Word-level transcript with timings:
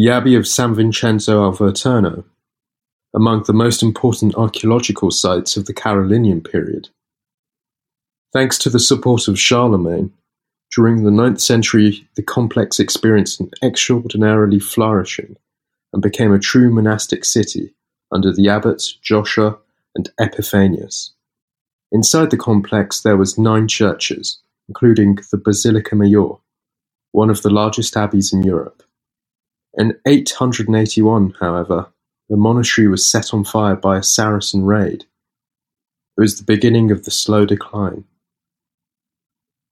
The 0.00 0.10
Abbey 0.10 0.36
of 0.36 0.46
San 0.46 0.76
Vincenzo 0.76 1.42
al 1.42 1.52
Volturno, 1.52 2.22
among 3.16 3.42
the 3.42 3.52
most 3.52 3.82
important 3.82 4.32
archaeological 4.36 5.10
sites 5.10 5.56
of 5.56 5.66
the 5.66 5.74
Carolingian 5.74 6.40
period. 6.40 6.90
Thanks 8.32 8.58
to 8.58 8.70
the 8.70 8.78
support 8.78 9.26
of 9.26 9.40
Charlemagne, 9.40 10.12
during 10.72 11.02
the 11.02 11.10
ninth 11.10 11.40
century 11.40 12.06
the 12.14 12.22
complex 12.22 12.78
experienced 12.78 13.40
an 13.40 13.50
extraordinarily 13.60 14.60
flourishing 14.60 15.36
and 15.92 16.00
became 16.00 16.32
a 16.32 16.38
true 16.38 16.72
monastic 16.72 17.24
city 17.24 17.74
under 18.12 18.32
the 18.32 18.48
abbots 18.48 18.92
Joshua 19.02 19.58
and 19.96 20.10
Epiphanius. 20.20 21.10
Inside 21.90 22.30
the 22.30 22.36
complex 22.36 23.00
there 23.00 23.16
was 23.16 23.36
nine 23.36 23.66
churches, 23.66 24.38
including 24.68 25.18
the 25.32 25.38
Basilica 25.38 25.96
Major, 25.96 26.34
one 27.10 27.30
of 27.30 27.42
the 27.42 27.50
largest 27.50 27.96
abbeys 27.96 28.32
in 28.32 28.44
Europe. 28.44 28.84
In 29.78 29.96
881, 30.04 31.36
however, 31.38 31.86
the 32.28 32.36
monastery 32.36 32.88
was 32.88 33.08
set 33.08 33.32
on 33.32 33.44
fire 33.44 33.76
by 33.76 33.96
a 33.96 34.02
Saracen 34.02 34.64
raid. 34.64 35.04
It 36.16 36.20
was 36.20 36.36
the 36.36 36.44
beginning 36.44 36.90
of 36.90 37.04
the 37.04 37.12
slow 37.12 37.46
decline. 37.46 38.02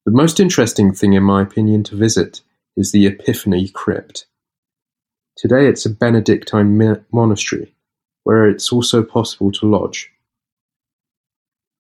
The 0.05 0.12
most 0.12 0.38
interesting 0.38 0.95
thing 0.95 1.14
in 1.14 1.24
my 1.24 1.42
opinion 1.42 1.83
to 1.84 1.97
visit 1.97 2.41
is 2.77 2.92
the 2.92 3.05
Epiphany 3.05 3.69
Crypt. 3.69 4.27
Today 5.37 5.66
it's 5.66 5.84
a 5.84 5.91
Benedictine 5.91 7.05
monastery, 7.12 7.75
where 8.23 8.48
it's 8.48 8.73
also 8.73 9.02
possible 9.02 9.50
to 9.50 9.66
lodge. 9.66 10.12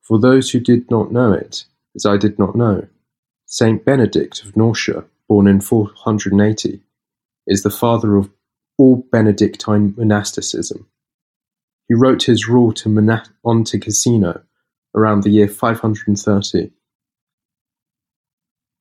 For 0.02 0.18
those 0.18 0.50
who 0.50 0.58
did 0.58 0.90
not 0.90 1.12
know 1.12 1.32
it, 1.32 1.64
as 1.94 2.04
I 2.04 2.16
did 2.16 2.40
not 2.40 2.56
know, 2.56 2.88
Saint 3.46 3.84
Benedict 3.84 4.42
of 4.42 4.56
Nursia, 4.56 5.04
born 5.28 5.46
in 5.46 5.60
480, 5.60 6.82
is 7.46 7.62
the 7.62 7.70
father 7.70 8.16
of 8.16 8.30
all 8.78 9.06
Benedictine 9.10 9.94
monasticism. 9.96 10.86
He 11.88 11.94
wrote 11.94 12.24
his 12.24 12.48
rule 12.48 12.72
to 12.72 12.88
Monte 13.44 13.78
Cassino 13.78 14.42
around 14.94 15.22
the 15.22 15.30
year 15.30 15.48
530. 15.48 16.72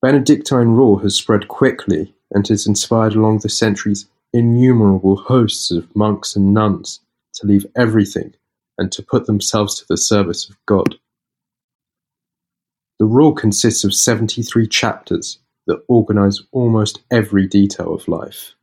Benedictine 0.01 0.69
rule 0.69 0.99
has 0.99 1.15
spread 1.15 1.47
quickly 1.47 2.13
and 2.31 2.47
has 2.47 2.67
inspired 2.67 3.15
along 3.15 3.39
the 3.39 3.49
centuries 3.49 4.07
innumerable 4.33 5.15
hosts 5.15 5.71
of 5.71 5.95
monks 5.95 6.35
and 6.35 6.53
nuns 6.53 6.99
to 7.35 7.47
leave 7.47 7.65
everything 7.75 8.33
and 8.77 8.91
to 8.91 9.01
put 9.01 9.25
themselves 9.25 9.79
to 9.79 9.85
the 9.87 9.97
service 9.97 10.49
of 10.49 10.57
God. 10.65 10.95
The 12.99 13.05
rule 13.05 13.33
consists 13.33 13.83
of 13.83 13.93
seventy-three 13.93 14.67
chapters 14.67 15.39
that 15.67 15.83
organize 15.87 16.41
almost 16.51 17.01
every 17.11 17.47
detail 17.47 17.93
of 17.93 18.07
life. 18.07 18.55